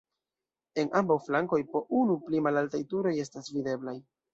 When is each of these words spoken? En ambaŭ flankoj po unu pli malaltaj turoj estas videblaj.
En 0.83 0.89
ambaŭ 1.01 1.19
flankoj 1.27 1.61
po 1.75 1.85
unu 2.01 2.19
pli 2.25 2.45
malaltaj 2.49 2.85
turoj 2.97 3.17
estas 3.27 3.59
videblaj. 3.61 4.01